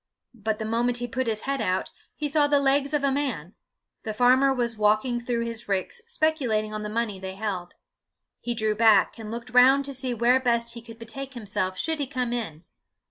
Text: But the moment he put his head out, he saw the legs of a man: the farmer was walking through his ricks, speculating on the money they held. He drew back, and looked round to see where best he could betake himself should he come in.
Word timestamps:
But 0.33 0.57
the 0.57 0.65
moment 0.65 0.97
he 0.97 1.05
put 1.05 1.27
his 1.27 1.43
head 1.43 1.61
out, 1.61 1.91
he 2.15 2.27
saw 2.27 2.47
the 2.47 2.59
legs 2.59 2.91
of 2.91 3.03
a 3.03 3.11
man: 3.11 3.53
the 4.01 4.15
farmer 4.15 4.51
was 4.51 4.75
walking 4.75 5.19
through 5.19 5.45
his 5.45 5.67
ricks, 5.69 6.01
speculating 6.07 6.73
on 6.73 6.81
the 6.81 6.89
money 6.89 7.19
they 7.19 7.35
held. 7.35 7.75
He 8.39 8.55
drew 8.55 8.73
back, 8.73 9.19
and 9.19 9.29
looked 9.29 9.51
round 9.51 9.85
to 9.85 9.93
see 9.93 10.15
where 10.15 10.39
best 10.39 10.73
he 10.73 10.81
could 10.81 10.97
betake 10.97 11.35
himself 11.35 11.77
should 11.77 11.99
he 11.99 12.07
come 12.07 12.33
in. 12.33 12.63